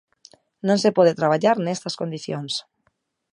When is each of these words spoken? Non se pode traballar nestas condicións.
Non 0.67 0.77
se 0.83 0.95
pode 0.97 1.17
traballar 1.19 1.57
nestas 1.59 1.97
condicións. 2.01 2.53